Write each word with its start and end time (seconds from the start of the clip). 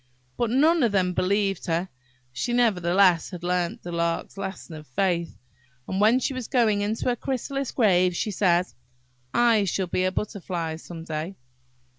But 0.35 0.49
none 0.49 0.81
of 0.81 0.91
them 0.91 1.13
believed 1.13 1.67
her. 1.67 1.87
She 2.33 2.53
nevertheless 2.53 3.29
had 3.29 3.43
learnt 3.43 3.83
the 3.83 3.91
Lark's 3.91 4.35
lesson 4.35 4.73
of 4.73 4.87
faith, 4.87 5.37
and 5.87 6.01
when 6.01 6.17
she 6.17 6.33
was 6.33 6.47
going 6.47 6.81
into 6.81 7.05
her 7.05 7.15
chrysalis 7.15 7.69
grave, 7.71 8.15
she 8.15 8.31
said–"I 8.31 9.63
shall 9.65 9.85
be 9.85 10.03
a 10.03 10.11
Butterfly 10.11 10.77
some 10.77 11.03
day!" 11.03 11.35